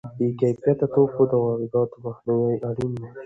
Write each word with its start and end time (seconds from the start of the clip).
د 0.09 0.11
بې 0.17 0.27
کیفیته 0.39 0.85
توکو 0.93 1.23
د 1.31 1.33
وارداتو 1.45 1.95
مخنیوی 2.05 2.55
اړین 2.69 2.91
دی. 2.99 3.07